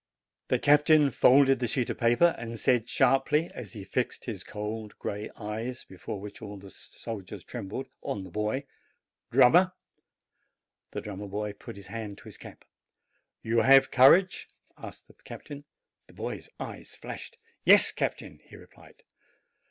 ioo 0.01 0.49
JANUARY 0.49 0.57
The 0.59 0.65
captain 0.65 1.11
folded 1.11 1.59
the 1.59 1.67
sheet 1.67 1.91
of 1.91 1.99
paper, 1.99 2.33
and 2.39 2.59
said 2.59 2.89
sharply, 2.89 3.51
as 3.53 3.73
he 3.73 3.83
fixed 3.83 4.25
his 4.25 4.43
cold, 4.43 4.97
gray 4.97 5.29
eyes, 5.35 5.83
before 5.83 6.19
which 6.19 6.41
all 6.41 6.57
the 6.57 6.71
soldiers 6.71 7.43
trembled, 7.43 7.85
on 8.01 8.23
the 8.23 8.31
boy: 8.31 8.65
"Drummer!" 9.29 9.73
The 10.89 11.01
drummer 11.01 11.27
boy 11.27 11.53
put 11.53 11.75
his 11.75 11.85
hand 11.93 12.17
to 12.17 12.23
his 12.23 12.37
cap. 12.37 12.65
'You 13.43 13.59
have 13.59 13.91
courage?" 13.91 14.49
asked 14.75 15.05
the 15.07 15.13
captain. 15.23 15.65
The 16.07 16.13
boy's 16.15 16.49
eyes 16.59 16.95
flashed. 16.95 17.37
'Yes, 17.63 17.91
captain," 17.91 18.39
he 18.43 18.55
replied. 18.55 19.03